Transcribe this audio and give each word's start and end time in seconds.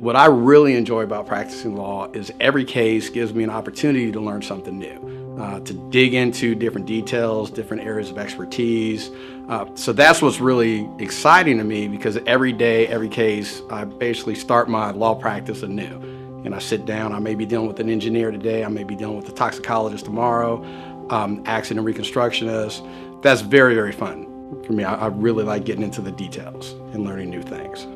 What 0.00 0.16
I 0.16 0.28
really 0.28 0.76
enjoy 0.76 1.02
about 1.02 1.26
practicing 1.26 1.76
law 1.76 2.10
is 2.14 2.32
every 2.40 2.64
case 2.64 3.10
gives 3.10 3.34
me 3.34 3.44
an 3.44 3.50
opportunity 3.50 4.10
to 4.10 4.18
learn 4.18 4.40
something 4.40 4.78
new, 4.78 5.36
uh, 5.38 5.60
to 5.60 5.74
dig 5.90 6.14
into 6.14 6.54
different 6.54 6.86
details, 6.86 7.50
different 7.50 7.82
areas 7.82 8.08
of 8.08 8.16
expertise. 8.16 9.10
Uh, 9.50 9.66
so 9.74 9.92
that's 9.92 10.22
what's 10.22 10.40
really 10.40 10.88
exciting 10.98 11.58
to 11.58 11.64
me 11.64 11.86
because 11.86 12.16
every 12.26 12.50
day, 12.50 12.86
every 12.86 13.10
case, 13.10 13.60
I 13.68 13.84
basically 13.84 14.36
start 14.36 14.70
my 14.70 14.90
law 14.90 15.14
practice 15.14 15.62
anew. 15.62 16.00
And 16.46 16.54
I 16.54 16.60
sit 16.60 16.86
down, 16.86 17.12
I 17.12 17.18
may 17.18 17.34
be 17.34 17.44
dealing 17.44 17.68
with 17.68 17.78
an 17.78 17.90
engineer 17.90 18.30
today, 18.30 18.64
I 18.64 18.68
may 18.68 18.84
be 18.84 18.96
dealing 18.96 19.18
with 19.18 19.28
a 19.28 19.32
toxicologist 19.32 20.06
tomorrow, 20.06 20.64
um, 21.10 21.42
accident 21.44 21.86
reconstructionist. 21.86 23.20
That's 23.20 23.42
very, 23.42 23.74
very 23.74 23.92
fun 23.92 24.24
for 24.64 24.72
me. 24.72 24.82
I, 24.82 24.94
I 24.94 25.06
really 25.08 25.44
like 25.44 25.66
getting 25.66 25.82
into 25.82 26.00
the 26.00 26.12
details 26.12 26.72
and 26.94 27.04
learning 27.04 27.28
new 27.28 27.42
things. 27.42 27.86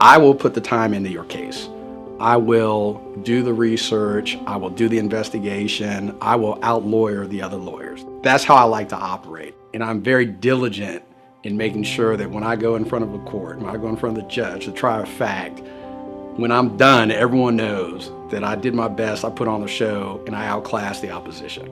I 0.00 0.18
will 0.18 0.34
put 0.34 0.54
the 0.54 0.60
time 0.60 0.92
into 0.92 1.10
your 1.10 1.24
case. 1.24 1.68
I 2.20 2.36
will 2.36 3.00
do 3.22 3.42
the 3.42 3.52
research, 3.52 4.38
I 4.46 4.56
will 4.56 4.70
do 4.70 4.88
the 4.88 4.98
investigation, 4.98 6.16
I 6.20 6.36
will 6.36 6.56
outlawyer 6.56 7.28
the 7.28 7.42
other 7.42 7.56
lawyers. 7.56 8.04
That's 8.22 8.44
how 8.44 8.54
I 8.54 8.64
like 8.64 8.88
to 8.90 8.96
operate. 8.96 9.54
And 9.72 9.82
I'm 9.82 10.00
very 10.00 10.24
diligent 10.24 11.02
in 11.42 11.56
making 11.56 11.82
sure 11.82 12.16
that 12.16 12.30
when 12.30 12.42
I 12.44 12.56
go 12.56 12.76
in 12.76 12.84
front 12.84 13.04
of 13.04 13.14
a 13.14 13.18
court, 13.24 13.58
when 13.58 13.68
I 13.68 13.76
go 13.76 13.88
in 13.88 13.96
front 13.96 14.16
of 14.16 14.24
the 14.24 14.30
judge 14.30 14.64
to 14.64 14.72
try 14.72 15.00
a 15.00 15.06
fact, 15.06 15.60
when 16.36 16.50
I'm 16.50 16.76
done, 16.76 17.10
everyone 17.10 17.56
knows 17.56 18.10
that 18.30 18.42
I 18.42 18.56
did 18.56 18.74
my 18.74 18.88
best, 18.88 19.24
I 19.24 19.30
put 19.30 19.46
on 19.46 19.60
the 19.60 19.68
show, 19.68 20.22
and 20.26 20.34
I 20.34 20.46
outclassed 20.46 21.02
the 21.02 21.10
opposition. 21.10 21.68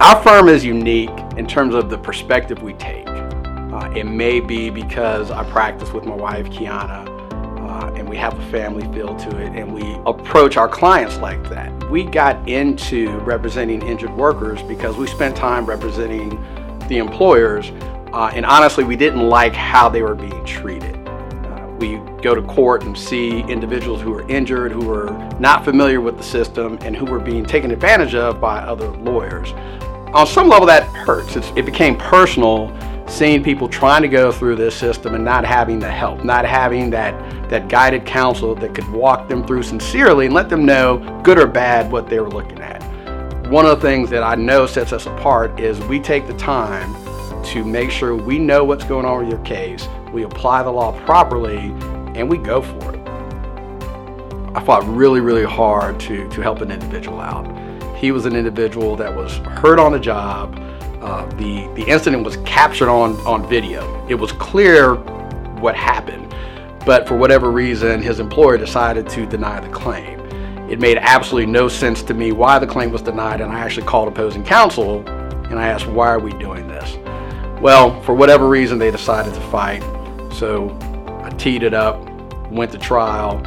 Our 0.00 0.22
firm 0.22 0.48
is 0.48 0.64
unique 0.64 1.10
in 1.36 1.46
terms 1.46 1.74
of 1.74 1.88
the 1.88 1.98
perspective 1.98 2.62
we 2.62 2.74
take. 2.74 3.06
Uh, 3.74 3.90
it 3.96 4.04
may 4.04 4.38
be 4.38 4.70
because 4.70 5.32
I 5.32 5.42
practice 5.50 5.92
with 5.92 6.04
my 6.04 6.14
wife, 6.14 6.46
Kiana, 6.46 7.08
uh, 7.58 7.92
and 7.94 8.08
we 8.08 8.16
have 8.16 8.38
a 8.38 8.50
family 8.52 8.84
feel 8.94 9.16
to 9.16 9.36
it, 9.36 9.48
and 9.58 9.74
we 9.74 9.96
approach 10.06 10.56
our 10.56 10.68
clients 10.68 11.16
like 11.16 11.42
that. 11.50 11.90
We 11.90 12.04
got 12.04 12.48
into 12.48 13.10
representing 13.18 13.82
injured 13.82 14.16
workers 14.16 14.62
because 14.62 14.96
we 14.96 15.08
spent 15.08 15.34
time 15.34 15.66
representing 15.66 16.30
the 16.86 16.98
employers, 16.98 17.72
uh, 18.12 18.30
and 18.32 18.46
honestly, 18.46 18.84
we 18.84 18.94
didn't 18.94 19.28
like 19.28 19.54
how 19.54 19.88
they 19.88 20.02
were 20.02 20.14
being 20.14 20.44
treated. 20.44 20.94
Uh, 21.08 21.66
we 21.80 21.96
go 22.22 22.32
to 22.32 22.42
court 22.42 22.84
and 22.84 22.96
see 22.96 23.40
individuals 23.40 24.00
who 24.00 24.14
are 24.14 24.28
injured, 24.30 24.70
who 24.70 24.88
are 24.92 25.10
not 25.40 25.64
familiar 25.64 26.00
with 26.00 26.16
the 26.16 26.22
system, 26.22 26.78
and 26.82 26.94
who 26.94 27.06
were 27.06 27.18
being 27.18 27.44
taken 27.44 27.72
advantage 27.72 28.14
of 28.14 28.40
by 28.40 28.58
other 28.58 28.90
lawyers. 28.98 29.50
On 30.14 30.28
some 30.28 30.48
level, 30.48 30.64
that 30.64 30.84
hurts. 30.84 31.34
It's, 31.34 31.50
it 31.56 31.66
became 31.66 31.96
personal 31.96 32.72
seeing 33.06 33.42
people 33.42 33.68
trying 33.68 34.02
to 34.02 34.08
go 34.08 34.32
through 34.32 34.56
this 34.56 34.74
system 34.74 35.14
and 35.14 35.24
not 35.24 35.44
having 35.44 35.78
the 35.78 35.90
help, 35.90 36.24
not 36.24 36.44
having 36.44 36.90
that, 36.90 37.12
that 37.50 37.68
guided 37.68 38.04
counsel 38.06 38.54
that 38.54 38.74
could 38.74 38.88
walk 38.90 39.28
them 39.28 39.46
through 39.46 39.62
sincerely 39.62 40.26
and 40.26 40.34
let 40.34 40.48
them 40.48 40.64
know, 40.64 40.98
good 41.22 41.38
or 41.38 41.46
bad, 41.46 41.90
what 41.92 42.08
they 42.08 42.18
were 42.18 42.30
looking 42.30 42.60
at. 42.60 42.82
One 43.50 43.66
of 43.66 43.80
the 43.80 43.86
things 43.86 44.08
that 44.10 44.22
I 44.22 44.34
know 44.34 44.66
sets 44.66 44.92
us 44.92 45.06
apart 45.06 45.60
is 45.60 45.78
we 45.80 46.00
take 46.00 46.26
the 46.26 46.34
time 46.34 46.94
to 47.44 47.64
make 47.64 47.90
sure 47.90 48.16
we 48.16 48.38
know 48.38 48.64
what's 48.64 48.84
going 48.84 49.04
on 49.04 49.20
with 49.20 49.28
your 49.28 49.44
case, 49.44 49.86
we 50.12 50.22
apply 50.22 50.62
the 50.62 50.70
law 50.70 50.98
properly, 51.04 51.58
and 52.14 52.28
we 52.28 52.38
go 52.38 52.62
for 52.62 52.94
it. 52.94 53.00
I 54.56 54.64
fought 54.64 54.86
really, 54.86 55.20
really 55.20 55.44
hard 55.44 56.00
to, 56.00 56.28
to 56.30 56.40
help 56.40 56.62
an 56.62 56.70
individual 56.70 57.20
out. 57.20 57.44
He 57.96 58.12
was 58.12 58.24
an 58.24 58.34
individual 58.34 58.96
that 58.96 59.14
was 59.14 59.36
hurt 59.38 59.78
on 59.78 59.92
the 59.92 59.98
job, 59.98 60.58
uh, 61.04 61.26
the, 61.36 61.68
the 61.74 61.84
incident 61.86 62.24
was 62.24 62.38
captured 62.38 62.88
on, 62.88 63.14
on 63.26 63.46
video. 63.46 64.06
It 64.08 64.14
was 64.14 64.32
clear 64.32 64.94
what 65.60 65.76
happened, 65.76 66.34
but 66.86 67.06
for 67.06 67.14
whatever 67.14 67.50
reason, 67.50 68.00
his 68.00 68.20
employer 68.20 68.56
decided 68.56 69.06
to 69.10 69.26
deny 69.26 69.60
the 69.60 69.68
claim. 69.68 70.18
It 70.70 70.80
made 70.80 70.96
absolutely 70.96 71.52
no 71.52 71.68
sense 71.68 72.02
to 72.04 72.14
me 72.14 72.32
why 72.32 72.58
the 72.58 72.66
claim 72.66 72.90
was 72.90 73.02
denied, 73.02 73.42
and 73.42 73.52
I 73.52 73.60
actually 73.60 73.86
called 73.86 74.08
opposing 74.08 74.44
counsel 74.44 75.06
and 75.50 75.58
I 75.58 75.68
asked, 75.68 75.86
Why 75.86 76.08
are 76.08 76.18
we 76.18 76.32
doing 76.32 76.66
this? 76.66 76.96
Well, 77.60 78.00
for 78.02 78.14
whatever 78.14 78.48
reason, 78.48 78.78
they 78.78 78.90
decided 78.90 79.34
to 79.34 79.40
fight. 79.42 79.82
So 80.32 80.76
I 81.22 81.28
teed 81.36 81.62
it 81.62 81.74
up, 81.74 82.02
went 82.50 82.72
to 82.72 82.78
trial, 82.78 83.38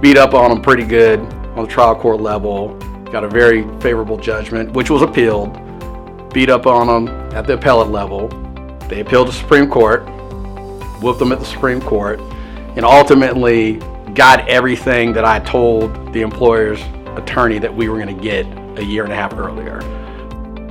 beat 0.00 0.16
up 0.16 0.32
on 0.32 0.48
them 0.48 0.62
pretty 0.62 0.84
good 0.84 1.20
on 1.20 1.66
the 1.66 1.70
trial 1.70 1.94
court 1.94 2.22
level, 2.22 2.74
got 3.12 3.24
a 3.24 3.28
very 3.28 3.62
favorable 3.80 4.16
judgment, 4.16 4.72
which 4.72 4.88
was 4.88 5.02
appealed 5.02 5.60
beat 6.34 6.50
up 6.50 6.66
on 6.66 6.88
them 6.88 7.08
at 7.32 7.46
the 7.46 7.54
appellate 7.54 7.88
level. 7.88 8.28
They 8.88 9.00
appealed 9.00 9.28
to 9.28 9.32
the 9.32 9.38
Supreme 9.38 9.70
Court, 9.70 10.02
whooped 11.00 11.20
them 11.20 11.30
at 11.30 11.38
the 11.38 11.44
Supreme 11.46 11.80
Court, 11.80 12.18
and 12.76 12.84
ultimately 12.84 13.74
got 14.14 14.46
everything 14.48 15.12
that 15.12 15.24
I 15.24 15.38
told 15.38 16.12
the 16.12 16.22
employer's 16.22 16.80
attorney 17.16 17.58
that 17.60 17.74
we 17.74 17.88
were 17.88 17.98
going 17.98 18.14
to 18.14 18.22
get 18.22 18.46
a 18.76 18.84
year 18.84 19.04
and 19.04 19.12
a 19.12 19.16
half 19.16 19.32
earlier. 19.34 19.78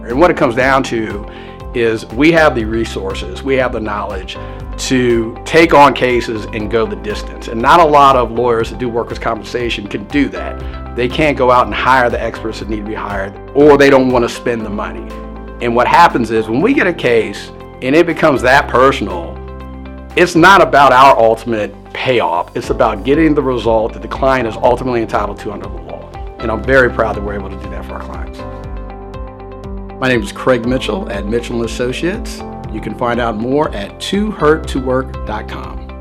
And 0.05 0.19
what 0.19 0.29
it 0.29 0.35
comes 0.35 0.53
down 0.53 0.83
to 0.83 1.25
is 1.73 2.05
we 2.07 2.31
have 2.33 2.55
the 2.55 2.65
resources, 2.65 3.41
we 3.41 3.55
have 3.55 3.71
the 3.71 3.79
knowledge 3.79 4.37
to 4.77 5.37
take 5.45 5.73
on 5.73 5.93
cases 5.93 6.45
and 6.53 6.69
go 6.69 6.85
the 6.85 6.97
distance. 6.97 7.47
And 7.47 7.61
not 7.61 7.79
a 7.79 7.85
lot 7.85 8.17
of 8.17 8.31
lawyers 8.31 8.69
that 8.69 8.79
do 8.79 8.89
workers' 8.89 9.17
compensation 9.17 9.87
can 9.87 10.03
do 10.09 10.27
that. 10.29 10.95
They 10.95 11.07
can't 11.07 11.37
go 11.37 11.51
out 11.51 11.67
and 11.67 11.73
hire 11.73 12.09
the 12.09 12.21
experts 12.21 12.59
that 12.59 12.69
need 12.69 12.77
to 12.77 12.83
be 12.83 12.93
hired, 12.93 13.33
or 13.55 13.77
they 13.77 13.89
don't 13.89 14.09
want 14.09 14.23
to 14.23 14.29
spend 14.29 14.65
the 14.65 14.69
money. 14.69 15.07
And 15.63 15.73
what 15.73 15.87
happens 15.87 16.29
is 16.29 16.49
when 16.49 16.59
we 16.59 16.73
get 16.73 16.87
a 16.87 16.93
case 16.93 17.47
and 17.81 17.95
it 17.95 18.05
becomes 18.05 18.41
that 18.41 18.67
personal, 18.67 19.33
it's 20.17 20.35
not 20.35 20.61
about 20.61 20.91
our 20.91 21.17
ultimate 21.17 21.73
payoff. 21.93 22.53
It's 22.53 22.69
about 22.69 23.05
getting 23.05 23.33
the 23.33 23.41
result 23.41 23.93
that 23.93 24.01
the 24.01 24.09
client 24.09 24.45
is 24.45 24.57
ultimately 24.57 25.01
entitled 25.01 25.39
to 25.39 25.53
under 25.53 25.69
the 25.69 25.81
law. 25.83 26.09
And 26.39 26.51
I'm 26.51 26.61
very 26.61 26.89
proud 26.89 27.15
that 27.15 27.23
we're 27.23 27.35
able 27.35 27.49
to 27.49 27.55
do 27.55 27.69
that 27.69 27.85
for 27.85 27.93
our 27.93 28.01
clients. 28.01 28.39
My 30.01 30.09
name 30.09 30.21
is 30.21 30.33
Craig 30.33 30.65
Mitchell 30.65 31.09
at 31.09 31.27
Mitchell 31.27 31.63
& 31.63 31.65
Associates. 31.65 32.39
You 32.73 32.81
can 32.81 32.97
find 32.97 33.21
out 33.21 33.37
more 33.37 33.73
at 33.73 33.91
toohurttowork.com. 34.01 35.92